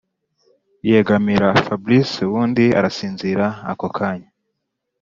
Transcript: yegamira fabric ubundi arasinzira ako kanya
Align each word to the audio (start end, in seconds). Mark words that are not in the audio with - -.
yegamira 0.89 1.47
fabric 1.65 2.09
ubundi 2.25 2.65
arasinzira 2.79 3.45
ako 3.71 3.87
kanya 3.97 4.29